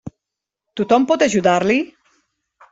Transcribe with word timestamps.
Tothom 0.81 1.05
pot 1.13 1.27
ajudar-hi! 1.27 1.79